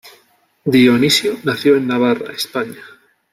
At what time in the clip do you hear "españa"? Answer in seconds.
2.33-2.79